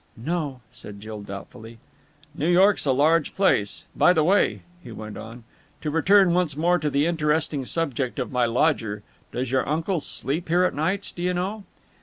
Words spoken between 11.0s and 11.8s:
do you know?"